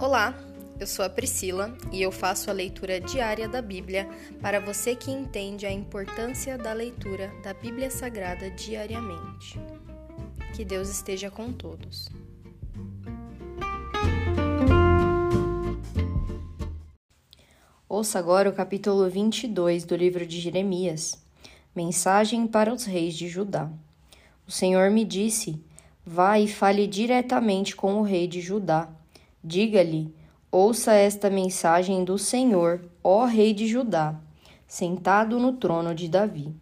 Olá, 0.00 0.34
eu 0.80 0.86
sou 0.86 1.04
a 1.04 1.10
Priscila 1.10 1.76
e 1.92 2.00
eu 2.00 2.10
faço 2.10 2.48
a 2.48 2.54
leitura 2.54 2.98
diária 2.98 3.46
da 3.46 3.60
Bíblia 3.60 4.08
para 4.40 4.58
você 4.58 4.96
que 4.96 5.10
entende 5.10 5.66
a 5.66 5.70
importância 5.70 6.56
da 6.56 6.72
leitura 6.72 7.30
da 7.44 7.52
Bíblia 7.52 7.90
Sagrada 7.90 8.50
diariamente. 8.50 9.60
Que 10.56 10.64
Deus 10.64 10.88
esteja 10.88 11.30
com 11.30 11.52
todos. 11.52 12.08
Ouça 17.86 18.18
agora 18.18 18.48
o 18.48 18.54
capítulo 18.54 19.06
22 19.10 19.84
do 19.84 19.94
livro 19.94 20.24
de 20.24 20.40
Jeremias. 20.40 21.22
Mensagem 21.76 22.46
para 22.46 22.72
os 22.72 22.86
reis 22.86 23.14
de 23.14 23.28
Judá. 23.28 23.70
O 24.48 24.50
Senhor 24.50 24.90
me 24.90 25.04
disse: 25.04 25.62
Vá 26.06 26.38
e 26.38 26.48
fale 26.48 26.86
diretamente 26.86 27.76
com 27.76 27.96
o 27.96 28.02
rei 28.02 28.26
de 28.26 28.40
Judá. 28.40 28.88
Diga-lhe: 29.42 30.14
Ouça 30.52 30.92
esta 30.92 31.30
mensagem 31.30 32.04
do 32.04 32.18
Senhor, 32.18 32.84
ó 33.02 33.24
rei 33.24 33.54
de 33.54 33.66
Judá, 33.66 34.20
sentado 34.66 35.38
no 35.38 35.54
trono 35.54 35.94
de 35.94 36.08
Davi. 36.08 36.54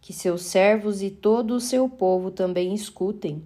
Que 0.00 0.12
seus 0.12 0.42
servos 0.42 1.02
e 1.02 1.10
todo 1.10 1.54
o 1.54 1.60
seu 1.60 1.88
povo 1.88 2.30
também 2.30 2.72
escutem. 2.72 3.42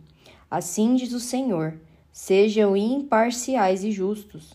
Assim 0.50 0.94
diz 0.94 1.12
o 1.12 1.18
Senhor: 1.18 1.80
sejam 2.12 2.76
imparciais 2.76 3.82
e 3.82 3.90
justos. 3.90 4.52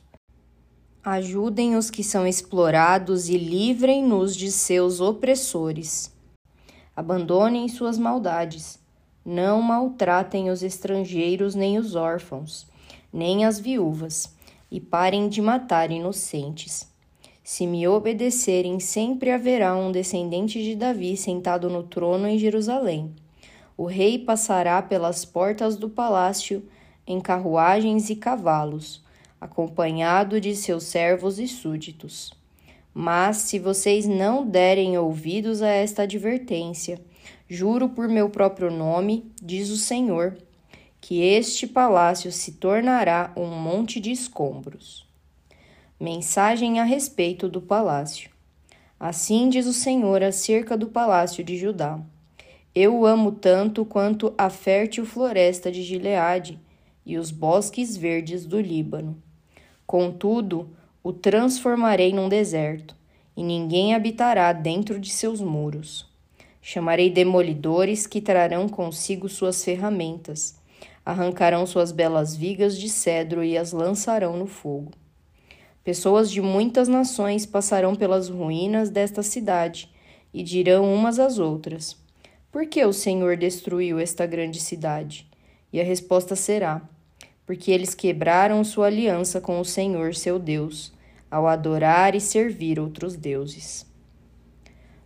Ajudem 1.04 1.76
os 1.76 1.90
que 1.90 2.04
são 2.04 2.28
explorados 2.28 3.28
e 3.28 3.38
livrem-nos 3.38 4.36
de 4.36 4.52
seus 4.52 5.02
opressores. 5.02 6.14
Abandonem 6.96 7.68
suas 7.68 7.98
maldades. 7.98 8.80
Não 9.26 9.62
maltratem 9.62 10.50
os 10.50 10.64
estrangeiros 10.64 11.56
nem 11.56 11.78
os 11.78 11.96
órfãos, 11.96 12.68
nem 13.12 13.46
as 13.46 13.60
viúvas, 13.60 14.36
e 14.70 14.80
parem 14.80 15.30
de 15.30 15.42
matar 15.42 15.92
inocentes. 15.92 16.88
Se 17.44 17.66
me 17.66 17.88
obedecerem, 17.88 18.80
sempre 18.80 19.32
haverá 19.32 19.76
um 19.76 19.92
descendente 19.92 20.62
de 20.62 20.76
Davi 20.76 21.16
sentado 21.16 21.70
no 21.70 21.82
trono 21.84 22.28
em 22.28 22.38
Jerusalém. 22.38 23.16
O 23.78 23.86
rei 23.86 24.20
passará 24.20 24.82
pelas 24.82 25.24
portas 25.24 25.78
do 25.78 25.90
palácio 25.90 26.64
em 27.08 27.22
carruagens 27.22 28.10
e 28.10 28.16
cavalos, 28.18 29.02
acompanhado 29.40 30.42
de 30.42 30.56
seus 30.56 30.84
servos 30.84 31.40
e 31.40 31.48
súditos. 31.48 32.34
Mas 32.94 33.38
se 33.38 33.60
vocês 33.60 34.06
não 34.06 34.46
derem 34.46 34.98
ouvidos 34.98 35.62
a 35.62 35.70
esta 35.70 36.02
advertência, 36.02 37.00
juro 37.48 37.88
por 37.88 38.10
meu 38.10 38.30
próprio 38.30 38.70
nome, 38.70 39.32
diz 39.42 39.70
o 39.70 39.78
Senhor, 39.78 40.36
que 41.00 41.22
este 41.22 41.68
palácio 41.68 42.32
se 42.32 42.54
tornará 42.54 43.32
um 43.36 43.48
monte 43.48 44.00
de 44.00 44.12
escombros. 44.12 45.08
Mensagem 46.00 46.80
a 46.80 46.84
respeito 46.84 47.48
do 47.50 47.62
palácio. 47.62 48.30
Assim 49.00 49.50
diz 49.50 49.66
o 49.68 49.74
Senhor 49.74 50.24
acerca 50.24 50.76
do 50.76 50.88
palácio 50.88 51.44
de 51.44 51.58
Judá. 51.58 52.00
Eu 52.74 52.96
o 53.00 53.06
amo 53.06 53.32
tanto 53.32 53.86
quanto 53.86 54.34
a 54.38 54.50
fértil 54.50 55.06
floresta 55.06 55.72
de 55.72 55.82
Gileade 55.84 56.60
e 57.06 57.18
os 57.18 57.32
bosques 57.32 57.96
verdes 57.96 58.46
do 58.46 58.60
Líbano. 58.60 59.22
Contudo, 59.86 60.70
o 61.02 61.14
transformarei 61.14 62.12
num 62.12 62.28
deserto, 62.28 62.96
e 63.36 63.42
ninguém 63.42 63.96
habitará 63.96 64.52
dentro 64.52 65.00
de 65.00 65.10
seus 65.10 65.40
muros. 65.40 66.06
Chamarei 66.62 67.10
demolidores 67.10 68.06
que 68.06 68.20
trarão 68.20 68.68
consigo 68.68 69.30
suas 69.30 69.64
ferramentas, 69.64 70.60
arrancarão 71.08 71.66
suas 71.66 71.94
belas 71.94 72.36
vigas 72.36 72.78
de 72.78 72.90
cedro 72.90 73.42
e 73.42 73.58
as 73.58 73.72
lançarão 73.72 74.36
no 74.36 74.46
fogo. 74.46 74.92
Pessoas 75.82 76.30
de 76.30 76.42
muitas 76.42 76.90
nações 76.90 77.46
passarão 77.46 77.96
pelas 77.96 78.28
ruínas 78.28 78.90
desta 78.90 79.24
cidade 79.24 79.90
e 80.34 80.44
dirão 80.44 80.94
umas 80.94 81.18
às 81.18 81.40
outras: 81.40 81.96
Por 82.52 82.66
que 82.66 82.84
o 82.84 82.92
Senhor 82.92 83.38
destruiu 83.38 84.00
esta 84.00 84.26
grande 84.26 84.60
cidade? 84.60 85.26
E 85.72 85.80
a 85.80 85.84
resposta 85.86 86.36
será: 86.36 86.82
porque 87.46 87.72
eles 87.72 87.96
quebraram 87.96 88.62
sua 88.66 88.88
aliança 88.88 89.40
com 89.40 89.62
o 89.62 89.66
Senhor 89.66 90.14
seu 90.14 90.38
Deus, 90.38 90.92
ao 91.32 91.48
adorar 91.48 92.16
e 92.16 92.20
servir 92.20 92.82
outros 92.82 93.16
deuses. 93.16 93.86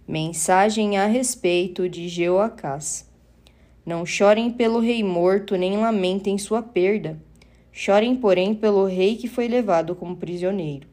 Mensagem 0.08 0.98
a 0.98 1.06
respeito 1.06 1.88
de 1.88 2.10
Jeoacás. 2.10 3.08
Não 3.84 4.06
chorem 4.06 4.52
pelo 4.52 4.80
rei 4.80 5.04
morto, 5.04 5.56
nem 5.56 5.76
lamentem 5.78 6.38
sua 6.38 6.62
perda. 6.62 7.18
Chorem, 7.72 8.16
porém, 8.16 8.54
pelo 8.54 8.86
rei 8.86 9.16
que 9.16 9.28
foi 9.28 9.48
levado 9.48 9.96
como 9.96 10.18
prisioneiro, 10.18 10.88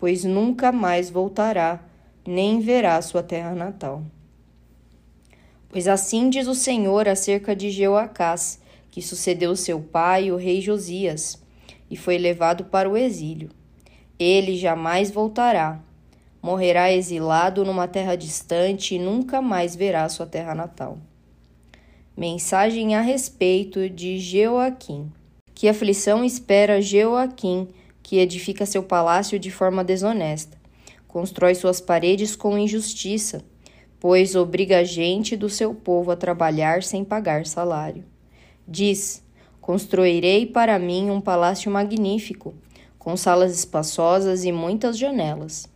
pois 0.00 0.24
nunca 0.24 0.72
mais 0.72 1.08
voltará, 1.08 1.84
nem 2.26 2.60
verá 2.60 3.00
sua 3.02 3.22
terra 3.22 3.54
natal. 3.54 4.02
Pois 5.68 5.86
assim 5.86 6.28
diz 6.28 6.48
o 6.48 6.54
Senhor 6.54 7.08
acerca 7.08 7.54
de 7.54 7.70
Jeoacás, 7.70 8.60
que 8.90 9.02
sucedeu 9.02 9.54
seu 9.54 9.80
pai, 9.80 10.32
o 10.32 10.36
rei 10.36 10.60
Josias, 10.60 11.40
e 11.90 11.96
foi 11.96 12.18
levado 12.18 12.64
para 12.64 12.88
o 12.88 12.96
exílio. 12.96 13.50
Ele 14.18 14.56
jamais 14.56 15.10
voltará. 15.10 15.80
Morrerá 16.42 16.92
exilado 16.92 17.64
numa 17.64 17.86
terra 17.86 18.16
distante 18.16 18.96
e 18.96 18.98
nunca 18.98 19.40
mais 19.40 19.76
verá 19.76 20.08
sua 20.08 20.26
terra 20.26 20.54
natal. 20.54 20.98
Mensagem 22.16 22.94
a 22.94 23.00
respeito 23.00 23.90
de 23.90 24.20
Jeoaquim. 24.20 25.10
Que 25.52 25.68
aflição 25.68 26.24
espera 26.24 26.80
Jeoaquim, 26.80 27.66
que 28.04 28.18
edifica 28.18 28.64
seu 28.64 28.84
palácio 28.84 29.36
de 29.36 29.50
forma 29.50 29.82
desonesta, 29.82 30.56
constrói 31.08 31.56
suas 31.56 31.80
paredes 31.80 32.36
com 32.36 32.56
injustiça, 32.56 33.44
pois 33.98 34.36
obriga 34.36 34.78
a 34.78 34.84
gente 34.84 35.36
do 35.36 35.48
seu 35.48 35.74
povo 35.74 36.12
a 36.12 36.16
trabalhar 36.16 36.84
sem 36.84 37.02
pagar 37.02 37.46
salário. 37.46 38.04
Diz: 38.66 39.20
Construirei 39.60 40.46
para 40.46 40.78
mim 40.78 41.10
um 41.10 41.20
palácio 41.20 41.68
magnífico, 41.68 42.54
com 42.96 43.16
salas 43.16 43.58
espaçosas 43.58 44.44
e 44.44 44.52
muitas 44.52 44.96
janelas. 44.96 45.66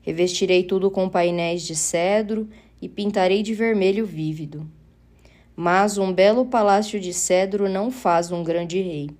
Revestirei 0.00 0.62
tudo 0.62 0.92
com 0.92 1.08
painéis 1.08 1.62
de 1.62 1.74
cedro 1.74 2.48
e 2.80 2.88
pintarei 2.88 3.42
de 3.42 3.52
vermelho 3.52 4.06
vívido. 4.06 4.77
Mas 5.60 5.98
um 5.98 6.12
belo 6.12 6.46
palácio 6.46 7.00
de 7.00 7.12
cedro 7.12 7.68
não 7.68 7.90
faz 7.90 8.30
um 8.30 8.44
grande 8.44 8.80
rei. 8.80 9.10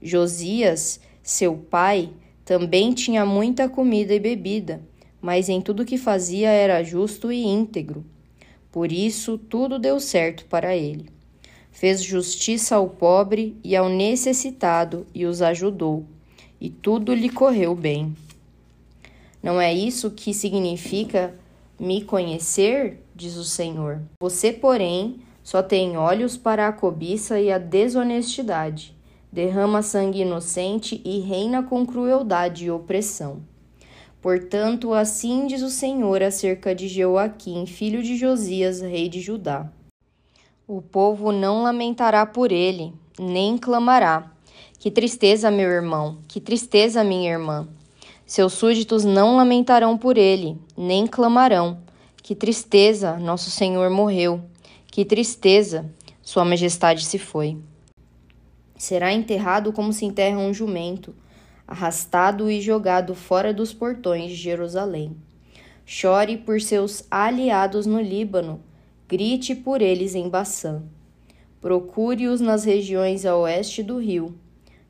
Josias, 0.00 0.98
seu 1.22 1.54
pai, 1.56 2.08
também 2.42 2.94
tinha 2.94 3.26
muita 3.26 3.68
comida 3.68 4.14
e 4.14 4.18
bebida, 4.18 4.80
mas 5.20 5.50
em 5.50 5.60
tudo 5.60 5.84
que 5.84 5.98
fazia 5.98 6.48
era 6.48 6.82
justo 6.82 7.30
e 7.30 7.44
íntegro. 7.44 8.02
Por 8.72 8.90
isso 8.90 9.36
tudo 9.36 9.78
deu 9.78 10.00
certo 10.00 10.46
para 10.46 10.74
ele 10.74 11.18
fez 11.78 12.02
justiça 12.02 12.74
ao 12.74 12.88
pobre 12.88 13.56
e 13.62 13.76
ao 13.76 13.88
necessitado 13.88 15.06
e 15.14 15.24
os 15.24 15.40
ajudou, 15.40 16.04
e 16.60 16.68
tudo 16.68 17.14
lhe 17.14 17.28
correu 17.28 17.72
bem. 17.72 18.16
Não 19.40 19.60
é 19.60 19.72
isso 19.72 20.10
que 20.10 20.34
significa 20.34 21.38
me 21.78 22.02
conhecer, 22.02 23.00
diz 23.14 23.36
o 23.36 23.44
Senhor. 23.44 24.02
Você, 24.20 24.52
porém, 24.52 25.20
só 25.48 25.62
tem 25.62 25.96
olhos 25.96 26.36
para 26.36 26.68
a 26.68 26.72
cobiça 26.72 27.40
e 27.40 27.50
a 27.50 27.56
desonestidade, 27.56 28.94
derrama 29.32 29.80
sangue 29.80 30.20
inocente 30.20 31.00
e 31.02 31.20
reina 31.20 31.62
com 31.62 31.86
crueldade 31.86 32.66
e 32.66 32.70
opressão. 32.70 33.40
Portanto, 34.20 34.92
assim 34.92 35.46
diz 35.46 35.62
o 35.62 35.70
Senhor 35.70 36.22
acerca 36.22 36.74
de 36.74 36.86
Joaquim, 36.86 37.64
filho 37.64 38.02
de 38.02 38.14
Josias, 38.14 38.82
rei 38.82 39.08
de 39.08 39.22
Judá. 39.22 39.72
O 40.66 40.82
povo 40.82 41.32
não 41.32 41.62
lamentará 41.62 42.26
por 42.26 42.52
ele, 42.52 42.92
nem 43.18 43.56
clamará. 43.56 44.30
Que 44.78 44.90
tristeza, 44.90 45.50
meu 45.50 45.70
irmão, 45.70 46.18
que 46.28 46.42
tristeza, 46.42 47.02
minha 47.02 47.30
irmã. 47.30 47.66
Seus 48.26 48.52
súditos 48.52 49.02
não 49.02 49.36
lamentarão 49.36 49.96
por 49.96 50.18
ele, 50.18 50.58
nem 50.76 51.06
clamarão. 51.06 51.78
Que 52.22 52.34
tristeza, 52.34 53.16
nosso 53.16 53.50
Senhor 53.50 53.88
morreu. 53.88 54.42
Que 54.98 55.04
tristeza, 55.04 55.88
Sua 56.20 56.44
Majestade 56.44 57.04
se 57.04 57.20
foi. 57.20 57.56
Será 58.76 59.12
enterrado 59.12 59.72
como 59.72 59.92
se 59.92 60.04
enterra 60.04 60.38
um 60.38 60.52
jumento, 60.52 61.14
arrastado 61.68 62.50
e 62.50 62.60
jogado 62.60 63.14
fora 63.14 63.54
dos 63.54 63.72
portões 63.72 64.30
de 64.30 64.34
Jerusalém. 64.34 65.16
Chore 65.86 66.38
por 66.38 66.60
seus 66.60 67.04
aliados 67.08 67.86
no 67.86 68.00
Líbano, 68.00 68.60
grite 69.06 69.54
por 69.54 69.82
eles 69.82 70.16
em 70.16 70.28
Baçã. 70.28 70.82
Procure-os 71.60 72.40
nas 72.40 72.64
regiões 72.64 73.24
a 73.24 73.36
oeste 73.36 73.84
do 73.84 73.98
rio. 73.98 74.34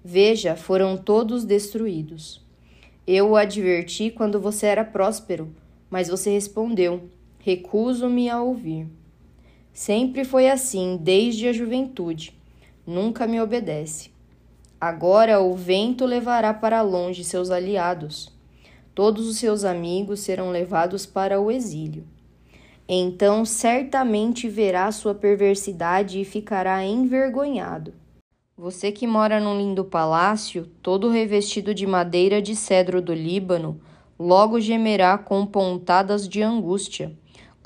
Veja, 0.02 0.56
foram 0.56 0.96
todos 0.96 1.44
destruídos. 1.44 2.42
Eu 3.06 3.32
o 3.32 3.36
adverti 3.36 4.10
quando 4.10 4.40
você 4.40 4.68
era 4.68 4.86
próspero, 4.86 5.54
mas 5.90 6.08
você 6.08 6.30
respondeu: 6.30 7.10
Recuso-me 7.40 8.30
a 8.30 8.40
ouvir. 8.40 8.86
Sempre 9.72 10.24
foi 10.24 10.48
assim, 10.48 10.98
desde 11.00 11.48
a 11.48 11.52
juventude. 11.52 12.36
Nunca 12.86 13.26
me 13.26 13.40
obedece. 13.40 14.10
Agora 14.80 15.40
o 15.40 15.54
vento 15.54 16.06
levará 16.06 16.54
para 16.54 16.82
longe 16.82 17.24
seus 17.24 17.50
aliados. 17.50 18.32
Todos 18.94 19.28
os 19.28 19.36
seus 19.36 19.64
amigos 19.64 20.20
serão 20.20 20.50
levados 20.50 21.04
para 21.04 21.40
o 21.40 21.50
exílio. 21.50 22.04
Então 22.88 23.44
certamente 23.44 24.48
verá 24.48 24.90
sua 24.90 25.14
perversidade 25.14 26.20
e 26.20 26.24
ficará 26.24 26.84
envergonhado. 26.84 27.92
Você 28.56 28.90
que 28.90 29.06
mora 29.06 29.38
num 29.38 29.56
lindo 29.56 29.84
palácio, 29.84 30.68
todo 30.82 31.10
revestido 31.10 31.74
de 31.74 31.86
madeira 31.86 32.42
de 32.42 32.56
cedro 32.56 33.00
do 33.00 33.14
Líbano, 33.14 33.80
logo 34.18 34.58
gemerá 34.58 35.16
com 35.16 35.46
pontadas 35.46 36.28
de 36.28 36.42
angústia, 36.42 37.12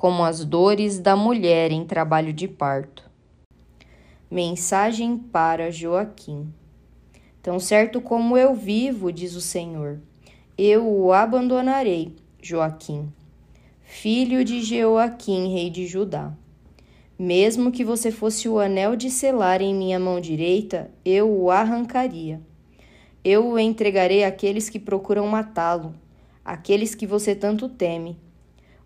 como 0.03 0.25
as 0.25 0.45
dores 0.45 0.99
da 0.99 1.15
mulher 1.15 1.71
em 1.71 1.87
trabalho 1.87 2.33
de 2.33 2.49
parto. 2.49 3.09
Mensagem 4.29 5.17
para 5.17 5.71
Joaquim. 5.71 6.53
Tão 7.41 7.61
certo 7.61 8.01
como 8.01 8.37
eu 8.37 8.53
vivo, 8.53 9.13
diz 9.13 9.37
o 9.37 9.41
Senhor, 9.41 10.01
eu 10.59 10.85
o 10.85 11.13
abandonarei, 11.13 12.17
Joaquim 12.43 13.13
filho 13.85 14.43
de 14.43 14.63
Jeoaquim, 14.63 15.53
rei 15.53 15.69
de 15.69 15.87
Judá. 15.87 16.33
Mesmo 17.19 17.71
que 17.71 17.85
você 17.85 18.11
fosse 18.11 18.49
o 18.49 18.59
anel 18.59 18.97
de 18.97 19.11
selar 19.11 19.61
em 19.61 19.75
minha 19.75 20.01
mão 20.01 20.19
direita, 20.19 20.91
eu 21.05 21.31
o 21.31 21.51
arrancaria. 21.51 22.41
Eu 23.23 23.47
o 23.47 23.59
entregarei 23.59 24.25
àqueles 24.25 24.69
que 24.69 24.81
procuram 24.81 25.29
matá-lo, 25.29 25.95
àqueles 26.45 26.95
que 26.95 27.07
você 27.07 27.35
tanto 27.37 27.69
teme, 27.69 28.19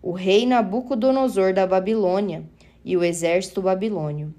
o 0.01 0.11
rei 0.11 0.45
Nabucodonosor 0.45 1.53
da 1.53 1.65
Babilônia 1.65 2.43
e 2.83 2.95
o 2.95 3.03
exército 3.03 3.61
babilônio. 3.61 4.33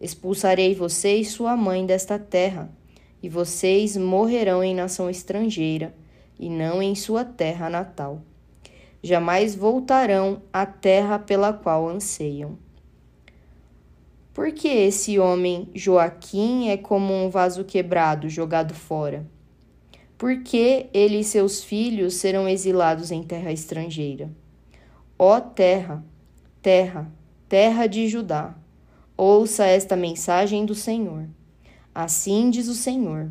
Expulsarei 0.00 0.74
você 0.74 1.16
e 1.16 1.24
sua 1.24 1.56
mãe 1.56 1.86
desta 1.86 2.18
terra, 2.18 2.70
e 3.22 3.28
vocês 3.28 3.96
morrerão 3.96 4.64
em 4.64 4.74
nação 4.74 5.08
estrangeira, 5.08 5.94
e 6.38 6.48
não 6.50 6.82
em 6.82 6.94
sua 6.94 7.24
terra 7.24 7.70
natal 7.70 8.22
jamais 9.02 9.54
voltarão 9.54 10.42
à 10.52 10.64
terra 10.64 11.18
pela 11.18 11.52
qual 11.52 11.88
anseiam. 11.88 12.56
Porque 14.32 14.68
esse 14.68 15.18
homem 15.18 15.68
Joaquim 15.74 16.68
é 16.68 16.76
como 16.76 17.12
um 17.12 17.28
vaso 17.28 17.64
quebrado 17.64 18.30
jogado 18.30 18.72
fora? 18.72 19.26
Porque 20.16 20.86
ele 20.94 21.18
e 21.18 21.24
seus 21.24 21.64
filhos 21.64 22.14
serão 22.14 22.48
exilados 22.48 23.10
em 23.10 23.22
terra 23.22 23.52
estrangeira? 23.52 24.30
Ó 25.24 25.38
terra, 25.38 26.04
terra, 26.60 27.08
terra 27.48 27.86
de 27.86 28.08
Judá, 28.08 28.56
ouça 29.16 29.64
esta 29.64 29.94
mensagem 29.94 30.66
do 30.66 30.74
Senhor. 30.74 31.28
Assim 31.94 32.50
diz 32.50 32.66
o 32.66 32.74
Senhor: 32.74 33.30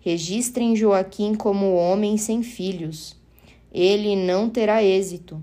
Registrem 0.00 0.74
Joaquim 0.74 1.36
como 1.36 1.76
homem 1.76 2.16
sem 2.16 2.42
filhos 2.42 3.16
ele 3.72 4.16
não 4.16 4.50
terá 4.50 4.82
êxito, 4.82 5.40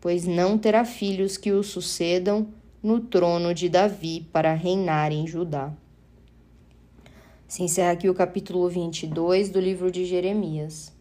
pois 0.00 0.24
não 0.24 0.56
terá 0.56 0.84
filhos 0.84 1.36
que 1.36 1.50
o 1.50 1.64
sucedam 1.64 2.46
no 2.80 3.00
trono 3.00 3.52
de 3.52 3.68
Davi 3.68 4.28
para 4.32 4.54
reinar 4.54 5.10
em 5.10 5.26
Judá. 5.26 5.72
Se 7.48 7.64
encerra 7.64 7.90
aqui 7.90 8.08
o 8.08 8.14
capítulo 8.14 8.68
22 8.68 9.50
do 9.50 9.58
livro 9.58 9.90
de 9.90 10.04
Jeremias. 10.04 10.92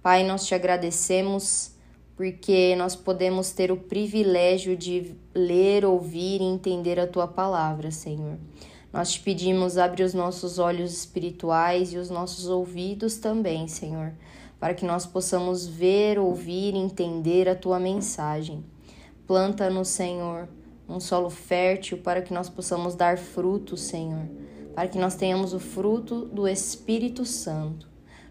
Pai, 0.00 0.22
nós 0.22 0.46
te 0.46 0.54
agradecemos 0.54 1.73
porque 2.16 2.74
nós 2.76 2.94
podemos 2.94 3.50
ter 3.50 3.72
o 3.72 3.76
privilégio 3.76 4.76
de 4.76 5.14
ler, 5.34 5.84
ouvir 5.84 6.40
e 6.40 6.44
entender 6.44 7.00
a 7.00 7.06
tua 7.06 7.26
palavra, 7.26 7.90
Senhor. 7.90 8.38
Nós 8.92 9.12
te 9.12 9.20
pedimos, 9.20 9.76
abre 9.76 10.04
os 10.04 10.14
nossos 10.14 10.58
olhos 10.58 10.92
espirituais 10.92 11.92
e 11.92 11.98
os 11.98 12.10
nossos 12.10 12.46
ouvidos 12.46 13.16
também, 13.16 13.66
Senhor, 13.66 14.12
para 14.60 14.74
que 14.74 14.84
nós 14.84 15.04
possamos 15.04 15.66
ver, 15.66 16.18
ouvir, 16.18 16.76
entender 16.76 17.48
a 17.48 17.56
tua 17.56 17.80
mensagem. 17.80 18.64
Planta 19.26 19.68
no 19.68 19.84
Senhor 19.84 20.48
um 20.88 21.00
solo 21.00 21.30
fértil 21.30 21.98
para 21.98 22.22
que 22.22 22.32
nós 22.32 22.48
possamos 22.48 22.94
dar 22.94 23.18
fruto, 23.18 23.76
Senhor, 23.76 24.28
para 24.74 24.86
que 24.86 24.98
nós 24.98 25.14
tenhamos 25.14 25.52
o 25.52 25.58
fruto 25.58 26.26
do 26.26 26.46
Espírito 26.46 27.24
Santo. 27.24 27.88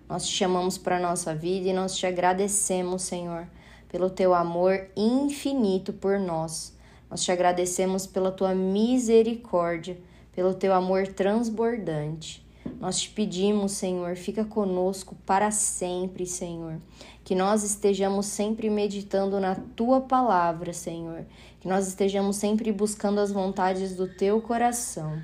Nós 0.07 0.25
te 0.25 0.33
chamamos 0.33 0.77
para 0.77 0.97
a 0.97 1.01
nossa 1.01 1.33
vida 1.33 1.69
e 1.69 1.73
nós 1.73 1.95
te 1.95 2.05
agradecemos, 2.05 3.01
Senhor, 3.01 3.47
pelo 3.93 4.09
teu 4.09 4.33
amor 4.33 4.87
infinito 4.97 5.93
por 5.93 6.19
nós. 6.19 6.75
Nós 7.11 7.23
te 7.23 7.31
agradecemos 7.31 8.07
pela 8.07 8.31
tua 8.31 8.55
misericórdia, 8.55 9.99
pelo 10.35 10.55
teu 10.55 10.73
amor 10.73 11.05
transbordante. 11.09 12.43
Nós 12.79 12.99
te 12.99 13.11
pedimos, 13.11 13.73
Senhor, 13.73 14.15
fica 14.15 14.43
conosco 14.43 15.15
para 15.27 15.51
sempre, 15.51 16.25
Senhor. 16.25 16.79
Que 17.23 17.35
nós 17.35 17.63
estejamos 17.63 18.25
sempre 18.25 18.67
meditando 18.67 19.39
na 19.39 19.53
tua 19.53 20.01
palavra, 20.01 20.73
Senhor. 20.73 21.23
Que 21.61 21.67
nós 21.67 21.87
estejamos 21.87 22.37
sempre 22.37 22.71
buscando 22.71 23.19
as 23.19 23.31
vontades 23.31 23.95
do 23.95 24.07
teu 24.07 24.41
coração. 24.41 25.21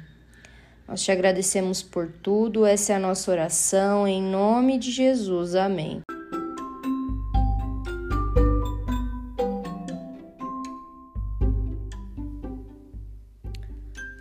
Nós 0.87 1.01
te 1.01 1.11
agradecemos 1.11 1.81
por 1.81 2.11
tudo, 2.21 2.67
essa 2.67 2.93
é 2.93 2.95
a 2.97 2.99
nossa 2.99 3.31
oração, 3.31 4.07
em 4.07 4.21
nome 4.21 4.77
de 4.77 4.91
Jesus. 4.91 5.55
Amém. 5.55 6.03